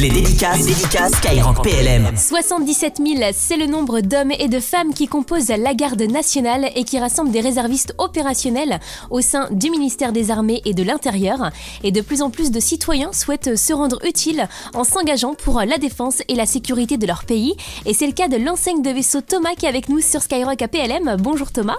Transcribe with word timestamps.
Les 0.00 0.08
dédicaces 0.08 0.66
Skyrock 1.14 1.62
PLM. 1.62 2.16
77 2.16 2.96
000, 2.96 3.30
c'est 3.32 3.56
le 3.56 3.66
nombre 3.66 4.00
d'hommes 4.00 4.32
et 4.32 4.48
de 4.48 4.58
femmes 4.58 4.92
qui 4.92 5.06
composent 5.06 5.50
la 5.50 5.72
garde 5.72 6.02
nationale 6.02 6.68
et 6.74 6.82
qui 6.82 6.98
rassemblent 6.98 7.30
des 7.30 7.40
réservistes 7.40 7.94
opérationnels 7.98 8.80
au 9.08 9.20
sein 9.20 9.46
du 9.52 9.70
ministère 9.70 10.10
des 10.10 10.32
Armées 10.32 10.62
et 10.64 10.74
de 10.74 10.82
l'Intérieur. 10.82 11.52
Et 11.84 11.92
de 11.92 12.00
plus 12.00 12.22
en 12.22 12.30
plus 12.30 12.50
de 12.50 12.58
citoyens 12.58 13.12
souhaitent 13.12 13.56
se 13.56 13.72
rendre 13.72 14.04
utiles 14.04 14.48
en 14.74 14.82
s'engageant 14.82 15.34
pour 15.34 15.60
la 15.60 15.78
défense 15.78 16.24
et 16.26 16.34
la 16.34 16.46
sécurité 16.46 16.96
de 16.96 17.06
leur 17.06 17.22
pays. 17.24 17.54
Et 17.86 17.94
c'est 17.94 18.08
le 18.08 18.12
cas 18.12 18.26
de 18.26 18.36
l'enseigne 18.36 18.82
de 18.82 18.90
vaisseau 18.90 19.20
Thomas 19.20 19.54
qui 19.56 19.66
est 19.66 19.68
avec 19.68 19.88
nous 19.88 20.00
sur 20.00 20.22
Skyrock 20.22 20.60
à 20.60 20.66
PLM. 20.66 21.16
Bonjour 21.20 21.52
Thomas. 21.52 21.78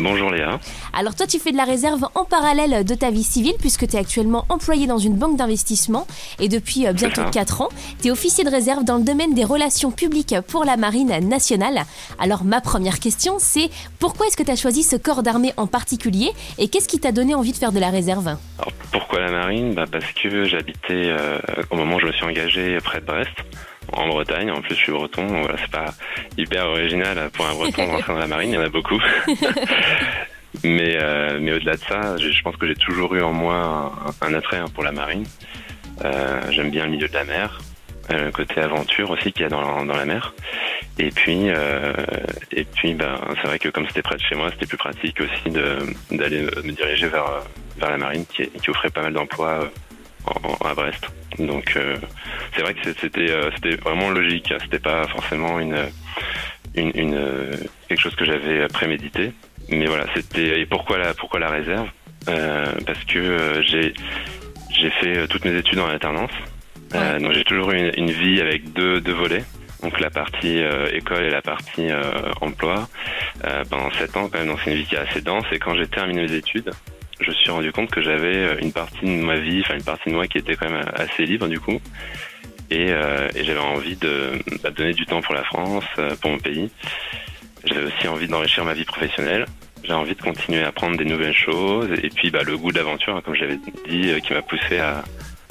Bonjour 0.00 0.30
Léa. 0.30 0.60
Alors 0.92 1.14
toi 1.16 1.26
tu 1.26 1.38
fais 1.38 1.50
de 1.50 1.56
la 1.56 1.64
réserve 1.64 2.06
en 2.14 2.24
parallèle 2.24 2.84
de 2.84 2.94
ta 2.94 3.10
vie 3.10 3.24
civile 3.24 3.54
puisque 3.58 3.86
tu 3.88 3.96
es 3.96 3.98
actuellement 3.98 4.44
employé 4.48 4.86
dans 4.86 4.98
une 4.98 5.14
banque 5.14 5.36
d'investissement. 5.36 6.06
Et 6.38 6.48
depuis 6.48 6.86
euh, 6.86 6.92
bientôt 6.92 7.22
4 7.30 7.62
ans, 7.62 7.68
tu 8.00 8.08
es 8.08 8.10
officier 8.10 8.44
de 8.44 8.50
réserve 8.50 8.84
dans 8.84 8.96
le 8.96 9.04
domaine 9.04 9.34
des 9.34 9.44
relations 9.44 9.90
publiques 9.90 10.36
pour 10.46 10.64
la 10.64 10.76
Marine 10.76 11.28
nationale. 11.28 11.82
Alors 12.18 12.44
ma 12.44 12.60
première 12.60 13.00
question 13.00 13.34
c'est 13.38 13.70
pourquoi 13.98 14.26
est-ce 14.28 14.36
que 14.36 14.44
tu 14.44 14.50
as 14.52 14.56
choisi 14.56 14.82
ce 14.84 14.96
corps 14.96 15.22
d'armée 15.22 15.52
en 15.56 15.66
particulier 15.66 16.30
et 16.58 16.68
qu'est-ce 16.68 16.88
qui 16.88 17.00
t'a 17.00 17.10
donné 17.12 17.34
envie 17.34 17.52
de 17.52 17.56
faire 17.56 17.72
de 17.72 17.80
la 17.80 17.90
réserve? 17.90 18.28
Alors, 18.28 18.72
Pourquoi 18.92 19.20
la 19.20 19.30
Marine? 19.30 19.74
Bah 19.74 19.86
Parce 19.90 20.12
que 20.12 20.44
j'habitais 20.44 20.78
euh, 20.90 21.38
au 21.70 21.76
moment 21.76 21.96
où 21.96 22.00
je 22.00 22.06
me 22.06 22.12
suis 22.12 22.24
engagé 22.24 22.78
près 22.82 23.00
de 23.00 23.06
Brest 23.06 23.34
en 23.92 24.08
Bretagne. 24.08 24.50
En 24.50 24.60
plus, 24.60 24.74
je 24.74 24.80
suis 24.80 24.92
breton, 24.92 25.26
donc 25.26 25.44
voilà, 25.44 25.58
c'est 25.58 25.70
pas 25.70 25.94
hyper 26.36 26.66
original 26.66 27.30
pour 27.32 27.46
un 27.46 27.54
breton 27.54 27.82
de 27.86 27.90
rentrer 27.90 28.12
dans 28.12 28.18
la 28.18 28.26
marine, 28.26 28.50
il 28.50 28.54
y 28.54 28.58
en 28.58 28.62
a 28.62 28.68
beaucoup. 28.68 29.00
mais 30.64 30.96
euh, 30.96 31.38
mais 31.40 31.52
au-delà 31.52 31.74
de 31.74 31.80
ça, 31.80 32.16
je, 32.16 32.42
pense 32.42 32.56
que 32.56 32.66
j'ai 32.66 32.74
toujours 32.74 33.14
eu 33.14 33.22
en 33.22 33.32
moi 33.32 33.92
un, 34.22 34.26
un 34.26 34.34
attrait 34.34 34.58
hein, 34.58 34.66
pour 34.74 34.84
la 34.84 34.92
marine. 34.92 35.24
Euh, 36.04 36.40
J'aime 36.50 36.70
bien 36.70 36.84
le 36.84 36.90
milieu 36.92 37.08
de 37.08 37.14
la 37.14 37.24
mer, 37.24 37.58
euh, 38.12 38.26
le 38.26 38.30
côté 38.30 38.60
aventure 38.60 39.10
aussi 39.10 39.32
qu'il 39.32 39.42
y 39.42 39.44
a 39.44 39.48
dans 39.48 39.60
la, 39.60 39.84
dans 39.84 39.96
la 39.96 40.04
mer. 40.04 40.34
Et 40.98 41.10
puis, 41.10 41.48
euh, 41.48 41.92
et 42.52 42.64
puis, 42.64 42.94
ben, 42.94 43.14
c'est 43.40 43.46
vrai 43.46 43.58
que 43.58 43.68
comme 43.68 43.86
c'était 43.86 44.02
près 44.02 44.16
de 44.16 44.22
chez 44.22 44.34
moi, 44.34 44.50
c'était 44.50 44.66
plus 44.66 44.76
pratique 44.76 45.20
aussi 45.20 45.50
d'aller 46.10 46.42
me 46.42 46.72
diriger 46.72 47.08
vers 47.08 47.42
vers 47.78 47.90
la 47.90 47.98
marine, 47.98 48.24
qui, 48.26 48.48
qui 48.48 48.70
offrait 48.70 48.90
pas 48.90 49.02
mal 49.02 49.12
d'emplois 49.12 49.70
en- 50.26 50.66
à 50.66 50.74
Brest. 50.74 51.06
Donc, 51.38 51.74
euh, 51.76 51.96
c'est 52.54 52.62
vrai 52.62 52.74
que 52.74 52.80
c'était 53.00 53.30
euh, 53.30 53.50
c'était 53.54 53.76
vraiment 53.76 54.10
logique. 54.10 54.50
hein. 54.52 54.58
C'était 54.62 54.78
pas 54.78 55.06
forcément 55.08 55.58
une 55.60 55.76
une, 56.74 56.92
une 56.94 57.14
euh, 57.14 57.56
quelque 57.88 58.00
chose 58.00 58.14
que 58.16 58.24
j'avais 58.24 58.66
prémédité. 58.68 59.32
Mais 59.68 59.86
voilà, 59.86 60.06
c'était 60.14 60.60
et 60.60 60.66
pourquoi 60.66 60.98
la 60.98 61.14
pourquoi 61.14 61.40
la 61.40 61.48
réserve? 61.50 61.88
Euh, 62.28 62.64
Parce 62.86 63.04
que 63.04 63.62
j'ai 63.66 63.92
j'ai 64.70 64.90
fait 64.90 65.26
toutes 65.28 65.44
mes 65.44 65.56
études 65.56 65.78
en 65.78 65.86
alternance. 65.88 66.30
Ouais. 66.94 67.18
donc 67.20 67.32
j'ai 67.34 67.44
toujours 67.44 67.70
eu 67.72 67.78
une, 67.78 67.92
une 67.96 68.10
vie 68.10 68.40
avec 68.40 68.72
deux, 68.72 69.00
deux 69.00 69.12
volets. 69.12 69.44
Donc 69.82 70.00
la 70.00 70.10
partie 70.10 70.60
école 70.92 71.24
et 71.24 71.30
la 71.30 71.42
partie 71.42 71.88
emploi. 72.40 72.88
Pendant 73.70 73.90
sept 73.92 74.16
ans 74.16 74.28
quand 74.28 74.38
même, 74.38 74.48
donc 74.48 74.58
c'est 74.64 74.72
une 74.72 74.76
vie 74.78 74.84
qui 74.86 74.96
est 74.96 74.98
assez 74.98 75.20
dense. 75.20 75.44
Et 75.52 75.58
quand 75.60 75.74
j'ai 75.76 75.86
terminé 75.86 76.22
mes 76.22 76.32
études, 76.32 76.70
je 77.20 77.30
me 77.30 77.34
suis 77.34 77.50
rendu 77.50 77.72
compte 77.72 77.90
que 77.90 78.00
j'avais 78.00 78.36
euh, 78.36 78.58
une 78.60 78.72
partie 78.72 79.04
de 79.04 79.24
ma 79.24 79.36
vie, 79.36 79.60
enfin 79.60 79.74
une 79.74 79.84
partie 79.84 80.10
de 80.10 80.14
moi 80.14 80.26
qui 80.26 80.38
était 80.38 80.54
quand 80.54 80.70
même 80.70 80.84
assez 80.94 81.24
libre 81.24 81.48
du 81.48 81.60
coup. 81.60 81.80
Et, 82.70 82.92
euh, 82.92 83.28
j'avais 83.34 83.58
envie 83.58 83.96
de 83.96 84.32
bah, 84.62 84.70
donner 84.70 84.92
du 84.92 85.06
temps 85.06 85.22
pour 85.22 85.34
la 85.34 85.42
France, 85.44 85.84
euh, 85.98 86.14
pour 86.20 86.30
mon 86.30 86.38
pays. 86.38 86.70
J'avais 87.64 87.86
aussi 87.86 88.08
envie 88.08 88.28
d'enrichir 88.28 88.64
ma 88.64 88.74
vie 88.74 88.84
professionnelle. 88.84 89.46
J'ai 89.84 89.94
envie 89.94 90.14
de 90.14 90.20
continuer 90.20 90.62
à 90.62 90.68
apprendre 90.68 90.96
des 90.96 91.04
nouvelles 91.04 91.36
choses. 91.36 91.88
Et 92.02 92.10
puis 92.10 92.30
bah, 92.30 92.42
le 92.44 92.56
goût 92.56 92.70
de 92.70 92.76
l'aventure, 92.76 93.16
hein, 93.16 93.22
comme 93.24 93.34
j'avais 93.34 93.56
dit, 93.88 94.12
qui 94.22 94.32
m'a 94.32 94.42
poussé 94.42 94.78
à, 94.78 95.02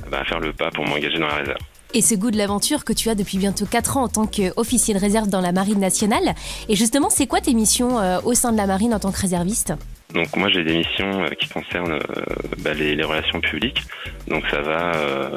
bah, 0.10 0.20
à 0.22 0.26
faire 0.26 0.40
le 0.40 0.54
pas 0.54 0.70
pour 0.70 0.86
m'engager 0.86 1.18
dans 1.18 1.28
la 1.28 1.36
réserve. 1.36 1.60
Et 1.94 2.02
ce 2.02 2.16
goût 2.16 2.32
de 2.32 2.38
l'aventure 2.38 2.86
que 2.86 2.94
tu 2.94 3.10
as 3.10 3.16
depuis 3.16 3.38
bientôt 3.38 3.66
4 3.66 3.98
ans 3.98 4.04
en 4.04 4.10
tant 4.10 4.28
qu'officier 4.28 4.94
de 4.94 5.00
réserve 5.00 5.30
dans 5.30 5.42
la 5.42 5.54
Marine 5.54 5.80
nationale. 5.80 6.36
Et 6.70 6.76
justement, 6.76 7.10
c'est 7.10 7.28
quoi 7.28 7.42
tes 7.42 7.54
missions 7.54 7.98
au 8.26 8.34
sein 8.34 8.52
de 8.52 8.58
la 8.58 8.68
Marine 8.68 8.94
en 8.94 9.00
tant 9.00 9.12
que 9.12 9.20
réserviste? 9.20 9.74
Donc 10.14 10.36
moi 10.36 10.50
j'ai 10.50 10.64
des 10.64 10.78
missions 10.78 11.24
euh, 11.24 11.30
qui 11.30 11.50
concernent 11.50 11.94
euh, 11.94 12.24
bah, 12.60 12.74
les, 12.74 12.96
les 12.96 13.04
relations 13.04 13.42
publiques. 13.42 13.82
Donc 14.28 14.44
ça 14.50 14.62
va 14.62 14.96
euh, 14.96 15.30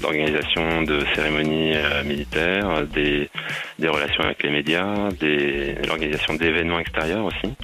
d'organisation 0.00 0.82
de 0.82 1.04
cérémonies 1.14 1.74
militaires, 2.04 2.86
des, 2.92 3.30
des 3.78 3.88
relations 3.88 4.24
avec 4.24 4.42
les 4.42 4.50
médias, 4.50 5.08
l'organisation 5.86 6.34
d'événements 6.34 6.78
extérieurs 6.78 7.24
aussi, 7.24 7.54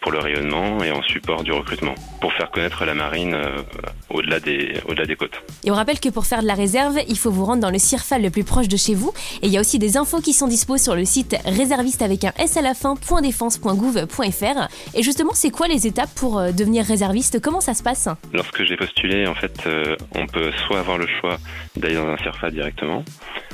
pour 0.00 0.12
le 0.12 0.18
rayonnement 0.18 0.82
et 0.82 0.90
en 0.90 1.02
support 1.02 1.42
du 1.42 1.52
recrutement, 1.52 1.94
pour 2.20 2.32
faire 2.32 2.50
connaître 2.50 2.84
la 2.84 2.94
marine 2.94 3.34
euh, 3.34 3.62
au-delà 4.10 4.40
des, 4.40 4.74
au-delà 4.86 5.06
des 5.06 5.16
côtes. 5.16 5.42
Et 5.64 5.70
on 5.70 5.74
rappelle 5.74 6.00
que 6.00 6.08
pour 6.08 6.26
faire 6.26 6.42
de 6.42 6.46
la 6.46 6.54
réserve, 6.54 6.98
il 7.08 7.18
faut 7.18 7.30
vous 7.30 7.44
rendre 7.44 7.62
dans 7.62 7.70
le 7.70 7.78
CIRFAL 7.78 8.22
le 8.22 8.30
plus 8.30 8.44
proche 8.44 8.68
de 8.68 8.76
chez 8.76 8.94
vous. 8.94 9.12
Et 9.42 9.46
il 9.46 9.52
y 9.52 9.56
a 9.56 9.60
aussi 9.60 9.78
des 9.78 9.96
infos 9.96 10.20
qui 10.20 10.32
sont 10.32 10.48
dispo 10.48 10.76
sur 10.76 10.94
le 10.94 11.04
site 11.04 11.36
réserviste 11.44 12.02
avec 12.02 12.24
un 12.24 12.32
S 12.38 12.56
à 12.56 12.62
la 12.62 12.74
fin, 12.74 12.94
.défense.gouv.fr. 13.22 14.68
Et 14.94 15.02
justement, 15.02 15.32
c'est 15.34 15.50
quoi 15.50 15.68
les 15.68 15.86
étapes 15.86 16.10
pour 16.14 16.38
euh, 16.38 16.52
devenir 16.52 16.84
réserviste? 16.84 17.40
Comment 17.40 17.60
ça 17.60 17.74
se 17.74 17.82
passe? 17.82 18.08
Lorsque 18.32 18.64
j'ai 18.64 18.76
postulé, 18.76 19.26
en 19.26 19.34
fait, 19.34 19.66
euh, 19.66 19.96
on 20.14 20.26
peut 20.26 20.52
soit 20.66 20.80
avoir 20.80 20.98
le 20.98 21.06
choix 21.20 21.38
d'aller 21.76 21.94
dans 21.94 22.08
un 22.08 22.16
CIRFA 22.18 22.50
directement, 22.50 23.02
euh, 23.02 23.47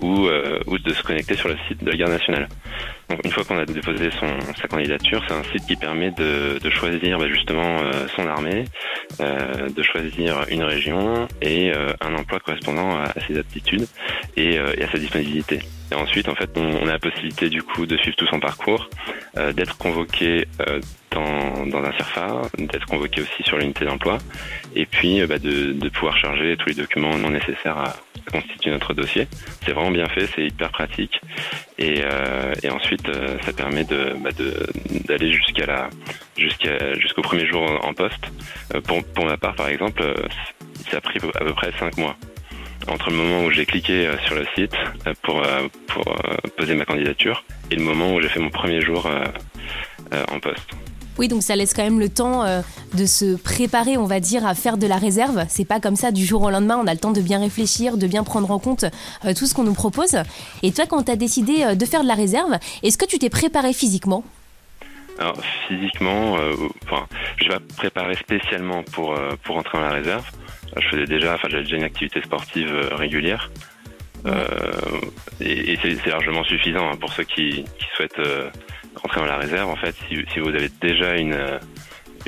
ou, 0.00 0.26
euh, 0.26 0.60
ou 0.66 0.78
de 0.78 0.92
se 0.92 1.02
connecter 1.02 1.34
sur 1.34 1.48
le 1.48 1.56
site 1.68 1.82
de 1.82 1.90
la 1.90 1.96
Garde 1.96 2.12
nationale. 2.12 2.48
Donc, 3.08 3.20
une 3.24 3.30
fois 3.30 3.44
qu'on 3.44 3.58
a 3.58 3.64
déposé 3.64 4.10
son, 4.18 4.26
sa 4.60 4.66
candidature, 4.66 5.22
c'est 5.28 5.34
un 5.34 5.44
site 5.44 5.66
qui 5.66 5.76
permet 5.76 6.10
de, 6.10 6.58
de 6.58 6.70
choisir 6.70 7.18
bah, 7.18 7.28
justement 7.28 7.78
euh, 7.82 8.06
son 8.16 8.26
armée, 8.26 8.64
euh, 9.20 9.68
de 9.68 9.82
choisir 9.82 10.44
une 10.50 10.64
région 10.64 11.28
et 11.40 11.72
euh, 11.72 11.92
un 12.00 12.14
emploi 12.14 12.40
correspondant 12.40 12.96
à, 12.96 13.04
à 13.04 13.20
ses 13.26 13.38
aptitudes 13.38 13.86
et, 14.36 14.58
euh, 14.58 14.74
et 14.76 14.82
à 14.82 14.90
sa 14.90 14.98
disponibilité. 14.98 15.60
Et 15.92 15.94
ensuite, 15.94 16.28
en 16.28 16.34
fait, 16.34 16.50
on, 16.56 16.64
on 16.82 16.88
a 16.88 16.92
la 16.92 16.98
possibilité 16.98 17.48
du 17.48 17.62
coup 17.62 17.86
de 17.86 17.96
suivre 17.96 18.16
tout 18.16 18.26
son 18.26 18.40
parcours, 18.40 18.90
euh, 19.36 19.52
d'être 19.52 19.78
convoqué 19.78 20.48
euh, 20.68 20.80
dans, 21.12 21.64
dans 21.66 21.78
un 21.84 21.92
CERFA, 21.92 22.42
d'être 22.58 22.86
convoqué 22.86 23.20
aussi 23.20 23.42
sur 23.44 23.56
l'unité 23.56 23.84
d'emploi, 23.84 24.18
et 24.74 24.84
puis 24.84 25.20
euh, 25.20 25.28
bah, 25.28 25.38
de, 25.38 25.72
de 25.72 25.88
pouvoir 25.90 26.18
charger 26.18 26.56
tous 26.56 26.70
les 26.70 26.74
documents 26.74 27.16
non 27.16 27.30
nécessaires 27.30 27.78
à, 27.78 27.96
à 28.26 28.30
constituer 28.30 28.70
notre 28.70 28.94
dossier. 28.94 29.28
C'est 29.64 29.72
vraiment 29.72 29.90
bien 29.90 30.06
fait, 30.06 30.28
c'est 30.34 30.46
hyper 30.46 30.70
pratique, 30.70 31.20
et, 31.78 32.02
euh, 32.04 32.52
ensuite 32.70 33.08
euh, 33.08 33.38
ça 33.44 33.52
permet 33.52 33.84
bah, 33.84 34.30
d'aller 35.06 35.32
jusqu'à 35.32 35.66
la 35.66 35.90
jusqu'à 36.36 36.94
jusqu'au 36.94 37.22
premier 37.22 37.46
jour 37.46 37.62
en 37.84 37.94
poste. 37.94 38.30
Euh, 38.74 38.80
pour 38.80 39.24
ma 39.24 39.36
part, 39.36 39.54
par 39.54 39.68
exemple, 39.68 40.02
ça 40.90 40.98
a 40.98 41.00
pris 41.00 41.18
à 41.34 41.44
peu 41.44 41.54
près 41.54 41.72
cinq 41.78 41.96
mois 41.96 42.16
entre 42.88 43.10
le 43.10 43.16
moment 43.16 43.44
où 43.44 43.50
j'ai 43.50 43.66
cliqué 43.66 44.08
sur 44.26 44.36
le 44.36 44.46
site 44.54 44.76
pour, 45.22 45.42
poser 46.56 46.74
ma 46.74 46.84
candidature 46.84 47.44
et 47.70 47.76
le 47.76 47.82
moment 47.82 48.14
où 48.14 48.20
j'ai 48.20 48.28
fait 48.28 48.38
mon 48.38 48.50
premier 48.50 48.80
jour 48.80 49.10
en 50.30 50.38
poste. 50.38 50.76
Oui, 51.18 51.28
donc 51.28 51.42
ça 51.42 51.56
laisse 51.56 51.72
quand 51.72 51.82
même 51.82 52.00
le 52.00 52.08
temps 52.08 52.44
euh, 52.44 52.60
de 52.94 53.06
se 53.06 53.36
préparer, 53.36 53.96
on 53.96 54.04
va 54.04 54.20
dire, 54.20 54.46
à 54.46 54.54
faire 54.54 54.76
de 54.76 54.86
la 54.86 54.96
réserve. 54.96 55.44
C'est 55.48 55.64
pas 55.64 55.80
comme 55.80 55.96
ça 55.96 56.10
du 56.10 56.24
jour 56.24 56.42
au 56.42 56.50
lendemain, 56.50 56.78
on 56.82 56.86
a 56.86 56.92
le 56.92 57.00
temps 57.00 57.12
de 57.12 57.20
bien 57.20 57.40
réfléchir, 57.40 57.96
de 57.96 58.06
bien 58.06 58.22
prendre 58.22 58.50
en 58.50 58.58
compte 58.58 58.84
euh, 59.24 59.32
tout 59.34 59.46
ce 59.46 59.54
qu'on 59.54 59.64
nous 59.64 59.74
propose. 59.74 60.16
Et 60.62 60.72
toi, 60.72 60.84
quand 60.86 61.04
tu 61.04 61.12
as 61.12 61.16
décidé 61.16 61.64
euh, 61.64 61.74
de 61.74 61.84
faire 61.86 62.02
de 62.02 62.08
la 62.08 62.14
réserve, 62.14 62.58
est-ce 62.82 62.98
que 62.98 63.06
tu 63.06 63.18
t'es 63.18 63.30
préparé 63.30 63.72
physiquement? 63.72 64.24
Alors 65.18 65.36
physiquement, 65.66 66.36
enfin, 66.84 67.06
je 67.38 67.48
vais 67.48 67.58
préparer 67.78 68.16
spécialement 68.16 68.82
pour 68.82 69.18
pour 69.44 69.56
entrer 69.56 69.78
dans 69.78 69.84
la 69.84 69.94
réserve. 69.94 70.26
Je 70.78 70.86
faisais 70.88 71.06
déjà, 71.06 71.36
enfin 71.36 71.48
j'avais 71.50 71.62
déjà 71.62 71.76
une 71.76 71.84
activité 71.84 72.20
sportive 72.20 72.70
régulière. 72.92 73.50
Et 75.40 75.78
c'est 75.80 76.06
largement 76.06 76.44
suffisant 76.44 76.90
hein, 76.90 76.96
pour 77.00 77.10
ceux 77.14 77.24
qui, 77.24 77.64
souhaitent 77.96 78.20
rentrer 79.02 79.20
dans 79.20 79.26
la 79.26 79.38
réserve. 79.38 79.70
En 79.70 79.76
fait, 79.76 79.94
si, 80.08 80.40
vous 80.40 80.48
avez 80.48 80.70
déjà 80.80 81.16
une 81.16 81.34
euh, 81.34 81.58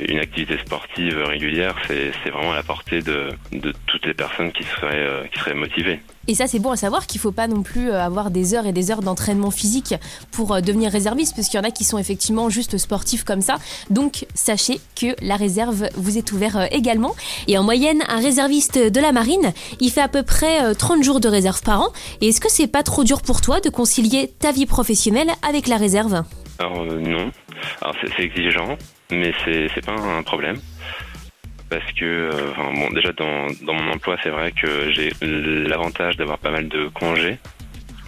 une 0.07 0.19
activité 0.19 0.57
sportive 0.57 1.17
régulière, 1.17 1.75
c'est 1.87 2.11
vraiment 2.29 2.51
à 2.51 2.55
la 2.55 2.63
portée 2.63 3.01
de, 3.01 3.29
de 3.51 3.73
toutes 3.87 4.05
les 4.05 4.13
personnes 4.13 4.51
qui 4.51 4.63
seraient 4.63 4.95
euh, 4.95 5.23
qui 5.27 5.39
seraient 5.39 5.53
motivées. 5.53 5.99
Et 6.27 6.35
ça, 6.35 6.47
c'est 6.47 6.59
bon 6.59 6.71
à 6.71 6.75
savoir 6.75 7.07
qu'il 7.07 7.19
faut 7.19 7.31
pas 7.31 7.47
non 7.47 7.63
plus 7.63 7.89
euh, 7.89 8.01
avoir 8.01 8.29
des 8.29 8.53
heures 8.53 8.65
et 8.65 8.71
des 8.71 8.91
heures 8.91 9.01
d'entraînement 9.01 9.51
physique 9.51 9.95
pour 10.31 10.61
devenir 10.61 10.91
réserviste, 10.91 11.35
parce 11.35 11.47
qu'il 11.47 11.59
y 11.59 11.61
en 11.61 11.67
a 11.67 11.71
qui 11.71 11.83
sont 11.83 11.97
effectivement 11.97 12.49
juste 12.49 12.77
sportifs 12.77 13.23
comme 13.23 13.41
ça. 13.41 13.57
Donc, 13.89 14.25
sachez 14.35 14.79
que 14.95 15.15
la 15.21 15.35
réserve 15.35 15.89
vous 15.95 16.17
est 16.17 16.31
ouverte 16.31 16.71
également. 16.71 17.15
Et 17.47 17.57
en 17.57 17.63
moyenne, 17.63 18.03
un 18.07 18.19
réserviste 18.19 18.77
de 18.77 18.99
la 18.99 19.11
marine, 19.11 19.53
il 19.79 19.91
fait 19.91 20.01
à 20.01 20.07
peu 20.07 20.23
près 20.23 20.63
euh, 20.63 20.73
30 20.73 21.03
jours 21.03 21.19
de 21.19 21.27
réserve 21.27 21.61
par 21.61 21.81
an. 21.81 21.87
Et 22.21 22.29
est-ce 22.29 22.41
que 22.41 22.49
c'est 22.49 22.67
pas 22.67 22.83
trop 22.83 23.03
dur 23.03 23.21
pour 23.21 23.41
toi 23.41 23.59
de 23.59 23.69
concilier 23.69 24.31
ta 24.39 24.51
vie 24.51 24.65
professionnelle 24.65 25.31
avec 25.47 25.67
la 25.67 25.77
réserve? 25.77 26.23
Alors 26.59 26.81
euh, 26.81 26.99
non. 26.99 27.31
Alors 27.81 27.95
c'est 28.01 28.23
exigeant, 28.23 28.77
mais 29.11 29.33
c'est 29.45 29.85
pas 29.85 29.93
un 29.93 30.23
problème. 30.23 30.57
Parce 31.69 31.91
que, 31.93 32.03
euh, 32.03 32.51
enfin, 32.51 32.73
bon, 32.73 32.89
déjà 32.91 33.11
dans, 33.13 33.45
dans 33.61 33.73
mon 33.75 33.91
emploi, 33.91 34.17
c'est 34.23 34.31
vrai 34.31 34.51
que 34.51 34.91
j'ai 34.91 35.11
l'avantage 35.21 36.17
d'avoir 36.17 36.39
pas 36.39 36.49
mal 36.49 36.67
de 36.67 36.87
congés. 36.87 37.37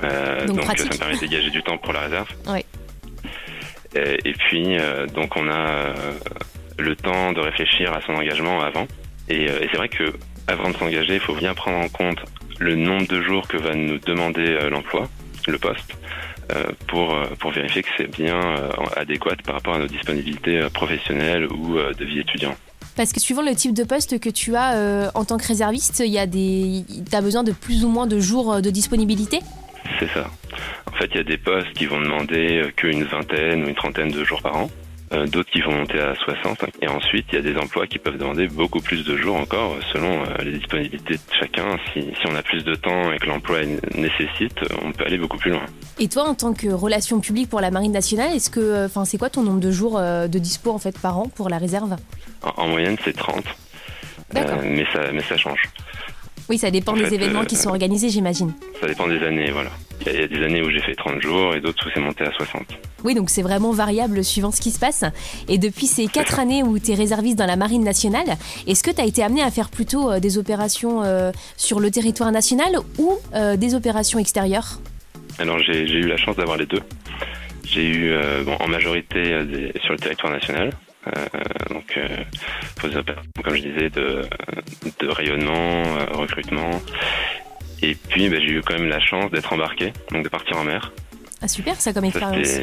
Euh, 0.04 0.48
Donc 0.48 0.64
ça 0.64 0.84
me 0.86 0.98
permet 0.98 1.14
de 1.16 1.20
dégager 1.20 1.52
du 1.52 1.62
temps 1.62 1.78
pour 1.78 1.94
la 1.94 2.02
réserve. 2.02 2.28
Oui. 2.48 2.66
Et, 3.96 4.30
et 4.30 4.34
puis, 4.34 4.78
euh, 4.80 5.06
donc 5.06 5.36
on 5.36 5.48
a 5.48 5.70
euh, 5.70 5.94
le 6.80 6.96
temps 6.96 7.34
de 7.34 7.40
réfléchir 7.40 7.94
à 7.94 8.02
son 8.02 8.14
engagement 8.14 8.62
avant. 8.62 8.88
Et, 9.30 9.44
et 9.44 9.68
c'est 9.72 9.78
vrai 9.78 9.90
que 9.90 10.12
avant 10.48 10.70
de 10.72 10.76
s'engager, 10.78 11.14
il 11.16 11.20
faut 11.20 11.36
bien 11.36 11.54
prendre 11.54 11.78
en 11.78 11.90
compte 11.90 12.20
le 12.60 12.76
nombre 12.76 13.08
de 13.08 13.22
jours 13.22 13.48
que 13.48 13.58
va 13.58 13.76
nous 13.76 14.00
demander 14.00 14.58
l'emploi, 14.70 15.08
le 15.48 15.58
poste, 15.58 15.96
euh, 16.52 16.66
pour, 16.88 17.14
euh, 17.14 17.26
pour 17.40 17.52
vérifier 17.52 17.84
que 17.84 17.90
c'est 17.98 18.12
bien 18.12 18.40
adéquat 18.96 19.36
par 19.44 19.56
rapport 19.56 19.76
à 19.76 19.80
nos 19.80 19.88
disponibilités 19.88 20.60
professionnelles 20.74 21.48
ou 21.48 21.78
de 21.78 22.06
vie 22.06 22.20
étudiante. 22.20 22.58
Parce 22.96 23.14
que 23.14 23.20
suivant 23.20 23.42
le 23.42 23.56
type 23.56 23.74
de 23.74 23.84
poste 23.84 24.20
que 24.20 24.30
tu 24.30 24.56
as 24.56 25.12
en 25.16 25.26
tant 25.26 25.38
que 25.38 25.48
réserviste, 25.48 26.04
il 26.06 26.12
y 26.12 26.20
a 26.20 26.28
des, 26.28 26.84
as 27.14 27.22
besoin 27.22 27.44
de 27.44 27.54
plus 27.54 27.86
ou 27.86 27.90
moins 27.90 28.06
de 28.06 28.20
jours 28.20 28.62
de 28.62 28.70
disponibilité? 28.70 29.40
C'est 30.00 30.10
ça. 30.10 30.30
En 30.88 30.96
fait, 30.98 31.10
il 31.12 31.18
y 31.18 31.20
a 31.22 31.24
des 31.24 31.38
postes 31.38 31.72
qui 31.74 31.86
vont 31.86 32.02
demander 32.02 32.72
qu'une 32.76 33.04
vingtaine 33.06 33.64
ou 33.64 33.70
une 33.70 33.76
trentaine 33.76 34.12
de 34.12 34.24
jours 34.24 34.42
par 34.42 34.58
an. 34.58 34.70
Euh, 35.14 35.28
d'autres 35.28 35.50
qui 35.52 35.60
vont 35.60 35.74
monter 35.74 36.00
à 36.00 36.16
60. 36.16 36.64
Et 36.82 36.88
ensuite, 36.88 37.26
il 37.34 37.36
y 37.36 37.38
a 37.38 37.42
des 37.42 37.58
emplois 37.58 37.86
qui 37.86 38.00
peuvent 38.00 38.18
demander 38.18 38.48
beaucoup 38.48 38.80
plus 38.80 39.04
de 39.04 39.18
jours 39.18 39.36
encore, 39.36 39.76
selon 39.92 40.24
euh, 40.24 40.44
les 40.44 40.54
disponibilités 40.54 41.16
de 41.16 41.20
chacun. 41.38 41.78
Si, 41.92 42.02
si 42.02 42.28
on 42.30 42.36
a 42.36 42.42
plus 42.42 42.64
de 42.64 42.76
temps 42.76 43.12
et 43.12 43.18
que 43.18 43.26
l'emploi 43.26 43.60
nécessite, 43.96 44.58
on 44.82 44.94
peut 44.94 45.04
aller 45.06 45.18
beaucoup 45.18 45.38
plus 45.38 45.52
loin. 45.52 45.66
Et 46.00 46.08
toi, 46.08 46.24
en 46.24 46.34
tant 46.34 46.54
que 46.54 46.68
relation 46.70 47.20
publique 47.20 47.50
pour 47.50 47.60
la 47.60 47.72
Marine 47.72 47.92
nationale, 47.92 48.34
est-ce 48.34 48.50
que, 48.50 48.62
euh, 48.62 48.86
enfin, 48.86 49.04
c'est 49.04 49.18
quoi 49.18 49.30
ton 49.30 49.44
nombre 49.44 49.60
de 49.60 49.70
jours 49.70 50.00
de 50.00 50.40
dispo 50.40 50.72
en 50.72 50.80
fait 50.80 50.98
par 50.98 51.18
an 51.18 51.28
pour 51.28 51.50
la 51.50 51.58
réserve? 51.58 51.98
En, 52.56 52.70
moyenne, 52.70 52.96
c'est 53.04 53.16
30. 53.16 53.44
mais 54.34 54.86
ça, 54.94 55.12
mais 55.12 55.22
ça 55.24 55.36
change. 55.36 55.62
Oui, 56.50 56.58
ça 56.58 56.72
dépend 56.72 56.94
des 56.94 57.14
événements 57.14 57.44
qui 57.44 57.58
sont 57.58 57.70
organisés, 57.70 58.10
j'imagine. 58.10 58.54
Ça 58.80 58.88
dépend 58.88 59.08
des 59.08 59.22
années, 59.24 59.52
voilà. 59.52 59.72
Il 60.06 60.14
y, 60.14 60.24
a 60.24 60.28
des 60.28 60.44
années 60.44 60.62
où 60.62 60.70
j'ai 60.72 60.82
fait 60.82 60.96
30 60.96 61.22
jours 61.22 61.54
et 61.54 61.62
d'autres 61.62 61.86
où 61.88 61.92
c'est 61.94 62.00
monté 62.00 62.24
à 62.24 62.32
60. 62.32 62.64
Oui, 63.04 63.14
donc 63.14 63.30
c'est 63.30 63.42
vraiment 63.42 63.72
variable 63.72 64.24
suivant 64.24 64.52
ce 64.52 64.60
qui 64.60 64.72
se 64.72 64.80
passe. 64.80 65.04
Et 65.48 65.58
depuis 65.58 65.86
ces 65.86 66.08
4 66.08 66.40
années 66.40 66.64
où 66.64 66.80
tu 66.80 66.92
es 66.92 66.96
réserviste 66.96 67.38
dans 67.38 67.46
la 67.46 67.56
Marine 67.56 67.84
nationale, 67.84 68.38
est-ce 68.68 68.84
que 68.84 68.92
tu 68.92 69.02
as 69.02 69.06
été 69.06 69.24
amené 69.24 69.42
à 69.44 69.52
faire 69.52 69.70
plutôt 69.70 70.12
euh, 70.12 70.20
des 70.20 70.38
opérations 70.38 71.04
euh, 71.04 71.32
sur 71.56 71.80
le 71.80 71.92
territoire 71.92 72.32
national 72.32 72.78
ou 72.98 73.18
euh, 73.36 73.58
des 73.58 73.76
opérations 73.76 74.18
extérieures? 74.18 74.80
Alors 75.40 75.60
j'ai 75.60 75.84
eu 75.84 76.08
la 76.08 76.18
chance 76.18 76.36
d'avoir 76.36 76.58
les 76.58 76.66
deux. 76.66 76.82
J'ai 77.64 77.86
eu 77.86 78.14
en 78.60 78.68
majorité 78.68 79.22
sur 79.82 79.94
le 79.94 80.00
territoire 80.00 80.34
national, 80.34 80.72
donc, 81.70 81.98
comme 82.82 83.56
je 83.56 83.62
disais, 83.62 83.90
de, 83.90 84.26
de 85.00 85.08
rayonnement, 85.08 85.84
recrutement. 86.12 86.82
Et 87.82 87.96
puis, 87.96 88.30
bah, 88.30 88.38
j'ai 88.40 88.52
eu 88.52 88.62
quand 88.62 88.74
même 88.74 88.90
la 88.90 89.00
chance 89.00 89.32
d'être 89.32 89.52
embarqué, 89.54 89.94
donc 90.12 90.24
de 90.24 90.30
partir 90.30 90.58
en 90.58 90.64
mer. 90.64 90.92
Ah, 91.42 91.48
super, 91.48 91.80
ça 91.80 91.94
comme 91.94 92.06
expérience. 92.06 92.60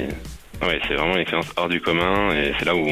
Oui, 0.63 0.75
c'est 0.87 0.95
vraiment 0.95 1.15
une 1.15 1.21
expérience 1.21 1.53
hors 1.57 1.69
du 1.69 1.81
commun 1.81 2.35
et 2.35 2.53
c'est 2.59 2.65
là 2.65 2.75
où 2.75 2.87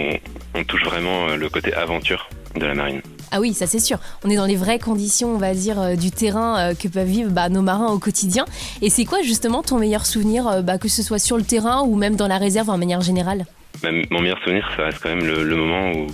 on, 0.54 0.64
touche 0.64 0.84
vraiment 0.84 1.28
euh, 1.28 1.36
le 1.36 1.48
côté 1.48 1.74
aventure 1.74 2.28
de 2.54 2.64
la 2.64 2.74
marine. 2.74 3.02
Ah 3.32 3.40
oui, 3.40 3.54
ça 3.54 3.66
c'est 3.66 3.80
sûr. 3.80 3.98
On 4.24 4.30
est 4.30 4.36
dans 4.36 4.46
les 4.46 4.56
vraies 4.56 4.78
conditions, 4.78 5.34
on 5.34 5.38
va 5.38 5.52
dire, 5.52 5.80
euh, 5.80 5.96
du 5.96 6.10
terrain 6.12 6.58
euh, 6.58 6.74
que 6.74 6.86
peuvent 6.86 7.06
vivre 7.06 7.30
bah, 7.30 7.48
nos 7.48 7.62
marins 7.62 7.88
au 7.88 7.98
quotidien. 7.98 8.44
Et 8.82 8.90
c'est 8.90 9.04
quoi 9.04 9.20
justement 9.22 9.62
ton 9.62 9.78
meilleur 9.78 10.06
souvenir, 10.06 10.62
bah, 10.62 10.78
que 10.78 10.88
ce 10.88 11.02
soit 11.02 11.18
sur 11.18 11.36
le 11.36 11.42
terrain 11.42 11.82
ou 11.82 11.96
même 11.96 12.14
dans 12.14 12.28
la 12.28 12.38
réserve 12.38 12.70
en 12.70 12.78
manière 12.78 13.00
générale? 13.00 13.46
Bah, 13.82 13.88
Mon 14.10 14.20
meilleur 14.20 14.38
souvenir, 14.44 14.68
ça 14.76 14.84
reste 14.84 15.00
quand 15.02 15.08
même 15.08 15.26
le, 15.26 15.56
moment 15.56 15.90
où, 15.90 16.06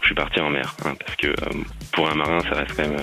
je 0.00 0.06
suis 0.06 0.14
parti 0.14 0.40
en 0.40 0.50
mer. 0.50 0.74
Hein, 0.86 0.94
parce 0.98 1.16
que 1.16 1.34
pour 1.92 2.08
un 2.08 2.14
marin, 2.14 2.40
ça 2.40 2.56
reste 2.56 2.74
quand 2.76 2.88
même 2.88 2.98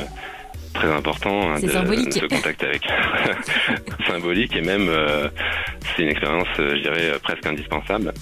très 0.74 0.92
important 0.92 1.52
hein, 1.52 1.60
de, 1.60 1.68
se 1.68 2.26
contacter 2.28 2.66
avec. 2.68 2.84
symbolique 4.08 4.56
et 4.56 4.62
même 4.62 4.88
euh, 4.90 5.30
c'est 5.96 6.04
une 6.04 6.10
expérience, 6.10 6.48
euh, 6.60 6.76
je 6.76 6.82
dirais, 6.82 7.12
presque 7.22 7.46
indispensable. 7.46 8.14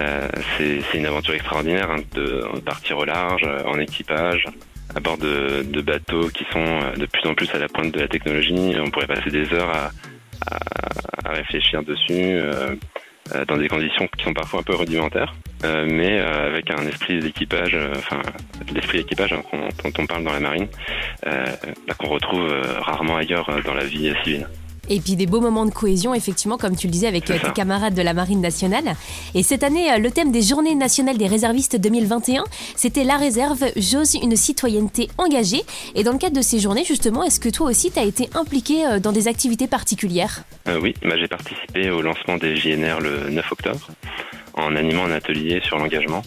Euh, 0.00 0.28
c'est 0.58 0.98
une 0.98 1.06
aventure 1.06 1.34
extraordinaire 1.34 1.90
hein, 1.90 2.02
de 2.14 2.60
partir 2.60 2.98
au 2.98 3.04
large, 3.04 3.46
en 3.64 3.78
équipage, 3.78 4.44
à 4.94 5.00
bord 5.00 5.18
de, 5.18 5.62
de, 5.62 5.80
bateaux 5.80 6.28
qui 6.28 6.44
sont 6.52 6.80
de 6.96 7.06
plus 7.06 7.28
en 7.28 7.34
plus 7.34 7.48
à 7.54 7.58
la 7.58 7.68
pointe 7.68 7.92
de 7.92 8.00
la 8.00 8.08
technologie. 8.08 8.74
On 8.80 8.90
pourrait 8.90 9.06
passer 9.06 9.30
des 9.30 9.52
heures 9.52 9.70
à, 9.70 9.90
à, 10.50 10.58
à 11.24 11.32
réfléchir 11.32 11.82
dessus. 11.82 12.02
Euh, 12.10 12.74
dans 13.48 13.56
des 13.56 13.68
conditions 13.68 14.06
qui 14.16 14.24
sont 14.24 14.34
parfois 14.34 14.60
un 14.60 14.62
peu 14.62 14.74
rudimentaires, 14.74 15.34
euh, 15.64 15.86
mais 15.88 16.20
euh, 16.20 16.48
avec 16.48 16.70
un 16.70 16.86
esprit 16.86 17.18
d'équipage, 17.20 17.76
enfin 17.96 18.20
l'esprit 18.74 18.98
d'équipage 18.98 19.32
hein, 19.32 19.42
dont 19.82 19.92
on 19.98 20.06
parle 20.06 20.24
dans 20.24 20.32
la 20.32 20.40
marine, 20.40 20.68
bah, 21.24 21.94
qu'on 21.98 22.08
retrouve 22.08 22.46
rarement 22.80 23.16
ailleurs 23.16 23.48
dans 23.64 23.74
la 23.74 23.84
vie 23.84 24.12
civile. 24.24 24.46
Et 24.88 25.00
puis 25.00 25.16
des 25.16 25.26
beaux 25.26 25.40
moments 25.40 25.66
de 25.66 25.70
cohésion, 25.70 26.14
effectivement, 26.14 26.58
comme 26.58 26.76
tu 26.76 26.86
le 26.86 26.92
disais, 26.92 27.06
avec 27.06 27.24
tes 27.24 27.38
camarades 27.54 27.94
de 27.94 28.02
la 28.02 28.14
Marine 28.14 28.40
nationale. 28.40 28.94
Et 29.34 29.42
cette 29.42 29.62
année, 29.62 29.98
le 29.98 30.10
thème 30.10 30.32
des 30.32 30.42
Journées 30.42 30.74
nationales 30.74 31.18
des 31.18 31.26
réservistes 31.26 31.76
2021, 31.76 32.44
c'était 32.76 33.04
la 33.04 33.16
réserve, 33.16 33.64
j'ose 33.76 34.14
une 34.14 34.36
citoyenneté 34.36 35.08
engagée. 35.18 35.62
Et 35.94 36.04
dans 36.04 36.12
le 36.12 36.18
cadre 36.18 36.36
de 36.36 36.42
ces 36.42 36.58
journées, 36.58 36.84
justement, 36.84 37.22
est-ce 37.22 37.40
que 37.40 37.48
toi 37.48 37.68
aussi, 37.70 37.90
tu 37.90 37.98
as 37.98 38.04
été 38.04 38.28
impliqué 38.34 38.98
dans 39.02 39.12
des 39.12 39.28
activités 39.28 39.66
particulières? 39.66 40.44
Euh, 40.68 40.78
Oui, 40.80 40.94
bah, 41.02 41.16
j'ai 41.18 41.28
participé 41.28 41.90
au 41.90 42.02
lancement 42.02 42.36
des 42.36 42.56
JNR 42.56 43.00
le 43.00 43.30
9 43.30 43.52
octobre 43.52 43.88
en 44.54 44.76
animant 44.76 45.06
un 45.06 45.12
atelier 45.12 45.60
sur 45.64 45.78
l'engagement. 45.78 46.22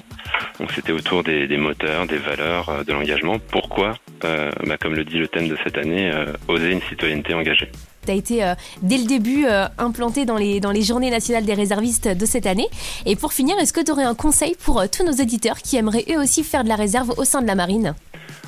Donc 0.59 0.71
c'était 0.73 0.91
autour 0.91 1.23
des, 1.23 1.47
moteurs, 1.57 2.07
des 2.07 2.17
valeurs 2.17 2.69
euh, 2.69 2.83
de 2.83 2.93
l'engagement. 2.93 3.39
Pourquoi, 3.39 3.93
euh, 4.25 4.51
bah, 4.65 4.77
comme 4.77 4.95
le 4.95 5.05
dit 5.05 5.17
le 5.17 5.27
thème 5.27 5.47
de 5.47 5.57
cette 5.63 5.77
année, 5.77 6.11
oser 6.47 6.71
une 6.71 6.81
citoyenneté 6.81 7.33
engagée 7.33 7.69
tu 8.07 8.11
as 8.11 8.15
été 8.15 8.43
euh, 8.43 8.55
dès 8.81 8.97
le 8.97 9.05
début 9.05 9.45
euh, 9.45 9.67
implanté 9.77 10.25
dans 10.25 10.37
les, 10.37 10.59
dans 10.59 10.71
les 10.71 10.81
journées 10.81 11.11
nationales 11.11 11.45
des 11.45 11.53
réservistes 11.53 12.07
de 12.07 12.25
cette 12.25 12.45
année. 12.45 12.67
Et 13.05 13.15
pour 13.15 13.33
finir, 13.33 13.57
est-ce 13.59 13.73
que 13.73 13.83
tu 13.83 13.91
aurais 13.91 14.05
un 14.05 14.15
conseil 14.15 14.55
pour 14.63 14.79
euh, 14.79 14.85
tous 14.91 15.05
nos 15.05 15.11
auditeurs 15.11 15.57
qui 15.57 15.77
aimeraient 15.77 16.05
eux 16.09 16.19
aussi 16.19 16.43
faire 16.43 16.63
de 16.63 16.69
la 16.69 16.75
réserve 16.75 17.13
au 17.17 17.25
sein 17.25 17.41
de 17.41 17.47
la 17.47 17.55
marine? 17.55 17.93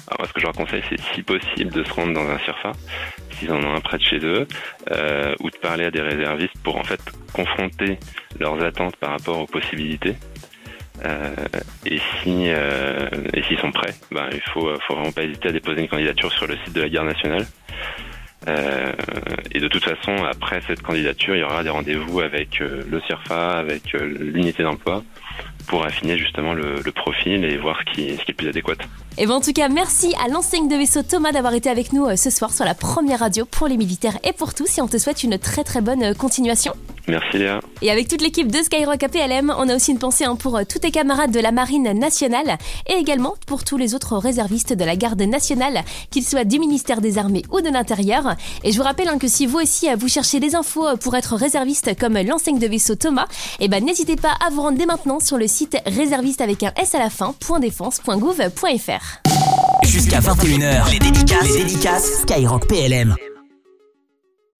Alors, 0.07 0.27
ce 0.27 0.33
que 0.33 0.39
je 0.39 0.45
leur 0.45 0.55
conseille, 0.55 0.81
c'est 0.89 0.99
si 1.13 1.21
possible 1.21 1.71
de 1.71 1.83
se 1.83 1.93
rendre 1.93 2.13
dans 2.13 2.27
un 2.27 2.39
surfa, 2.39 2.71
s'ils 3.37 3.51
en 3.51 3.61
ont 3.63 3.75
un 3.75 3.81
près 3.81 3.97
de 3.97 4.03
chez 4.03 4.19
eux, 4.23 4.47
ou 5.39 5.49
de 5.51 5.57
parler 5.61 5.85
à 5.85 5.91
des 5.91 6.01
réservistes 6.01 6.57
pour 6.63 6.77
en 6.77 6.83
fait 6.83 6.99
confronter 7.31 7.99
leurs 8.39 8.63
attentes 8.63 8.95
par 8.95 9.11
rapport 9.11 9.39
aux 9.39 9.45
possibilités. 9.45 10.15
et 11.85 11.99
si 12.23 12.47
et 12.47 13.43
s'ils 13.43 13.59
sont 13.59 13.71
prêts, 13.71 13.93
ben, 14.11 14.29
il 14.33 14.41
faut, 14.51 14.67
faut 14.87 14.95
vraiment 14.95 15.11
pas 15.11 15.23
hésiter 15.23 15.49
à 15.49 15.51
déposer 15.51 15.81
une 15.81 15.87
candidature 15.87 16.31
sur 16.31 16.47
le 16.47 16.57
site 16.65 16.73
de 16.73 16.81
la 16.81 16.89
Garde 16.89 17.07
nationale. 17.07 17.45
Euh, 18.47 18.93
et 19.51 19.59
de 19.59 19.67
toute 19.67 19.83
façon, 19.83 20.15
après 20.23 20.61
cette 20.67 20.81
candidature, 20.81 21.35
il 21.35 21.39
y 21.39 21.43
aura 21.43 21.63
des 21.63 21.69
rendez-vous 21.69 22.21
avec 22.21 22.61
euh, 22.61 22.83
le 22.89 23.01
CIRFA, 23.01 23.57
avec 23.57 23.93
euh, 23.95 24.05
l'unité 24.05 24.63
d'emploi, 24.63 25.03
pour 25.67 25.85
affiner 25.85 26.17
justement 26.17 26.53
le, 26.53 26.81
profil 26.91 27.45
et 27.45 27.57
voir 27.57 27.79
ce 27.79 27.93
qui, 27.93 28.09
est 28.09 28.27
le 28.27 28.33
plus 28.33 28.47
adéquat. 28.47 28.73
Et 29.17 29.25
bien 29.25 29.35
en 29.35 29.41
tout 29.41 29.53
cas, 29.53 29.69
merci 29.69 30.13
à 30.23 30.27
l'enseigne 30.27 30.67
de 30.67 30.75
vaisseau 30.75 31.03
Thomas 31.03 31.31
d'avoir 31.31 31.53
été 31.53 31.69
avec 31.69 31.93
nous 31.93 32.15
ce 32.15 32.29
soir 32.29 32.51
sur 32.51 32.65
la 32.65 32.73
première 32.73 33.19
radio 33.19 33.45
pour 33.45 33.67
les 33.67 33.77
militaires 33.77 34.17
et 34.23 34.33
pour 34.33 34.53
tous. 34.53 34.77
Et 34.77 34.81
on 34.81 34.87
te 34.87 34.97
souhaite 34.97 35.23
une 35.23 35.37
très 35.37 35.63
très 35.63 35.81
bonne 35.81 36.15
continuation. 36.15 36.73
Merci 37.09 37.37
Léa. 37.37 37.59
Et 37.81 37.91
avec 37.91 38.07
toute 38.07 38.21
l'équipe 38.21 38.51
de 38.51 38.57
Skyrock 38.57 39.01
APLM, 39.01 39.53
on 39.57 39.67
a 39.67 39.75
aussi 39.75 39.91
une 39.91 39.99
pensée 39.99 40.25
hein, 40.25 40.35
pour 40.35 40.57
euh, 40.57 40.63
tous 40.67 40.79
tes 40.79 40.91
camarades 40.91 41.31
de 41.31 41.39
la 41.39 41.51
Marine 41.51 41.91
nationale 41.93 42.57
et 42.87 42.93
également 42.93 43.35
pour 43.47 43.63
tous 43.63 43.77
les 43.77 43.95
autres 43.95 44.17
réservistes 44.17 44.73
de 44.73 44.83
la 44.83 44.95
Garde 44.95 45.21
nationale, 45.21 45.83
qu'ils 46.11 46.23
soient 46.23 46.43
du 46.43 46.59
ministère 46.59 47.01
des 47.01 47.17
Armées 47.17 47.43
ou 47.51 47.61
de 47.61 47.69
l'Intérieur. 47.69 48.35
Et 48.63 48.71
je 48.71 48.77
vous 48.77 48.83
rappelle 48.83 49.07
hein, 49.07 49.17
que 49.17 49.27
si 49.27 49.45
vous 49.45 49.59
aussi 49.59 49.87
vous 49.97 50.07
cherchez 50.07 50.39
des 50.39 50.55
infos 50.55 50.85
pour 50.97 51.15
être 51.15 51.35
réserviste 51.35 51.97
comme 51.97 52.17
l'enseigne 52.17 52.59
de 52.59 52.67
vaisseau 52.67 52.95
Thomas, 52.95 53.27
eh 53.59 53.67
ben 53.67 53.83
n'hésitez 53.83 54.15
pas 54.15 54.33
à 54.45 54.49
vous 54.51 54.61
rendre 54.61 54.77
dès 54.77 54.85
maintenant 54.85 55.19
sur 55.19 55.37
le 55.37 55.47
site 55.47 55.77
réserviste 55.85 56.41
avec 56.41 56.63
un 56.63 56.71
S 56.81 56.95
à 56.95 56.99
la 56.99 57.09
fin, 57.09 57.33
.défense.gouv.fr. 57.59 59.19
Jusqu'à 59.83 60.19
21h, 60.19 60.91
les 60.91 60.99
dédicaces, 60.99 61.57
les 61.57 61.63
dédicaces 61.63 62.21
Skyrock 62.21 62.67
PLM. 62.67 63.15